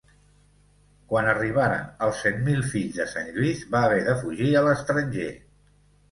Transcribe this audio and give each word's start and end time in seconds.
Quan 1.09 1.27
arribaren 1.33 1.83
els 2.05 2.23
Cent 2.25 2.39
Mil 2.47 2.63
Fills 2.69 2.97
de 3.01 3.05
Sant 3.11 3.29
Lluís 3.35 3.61
va 3.75 3.83
haver 3.89 3.99
de 4.07 4.15
fugir 4.23 4.49
a 4.55 4.63
l'estranger. 4.69 5.29